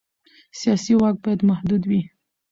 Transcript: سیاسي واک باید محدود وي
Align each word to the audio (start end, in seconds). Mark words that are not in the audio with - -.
سیاسي 0.59 0.93
واک 0.97 1.15
باید 1.23 1.41
محدود 1.49 1.83
وي 1.89 2.01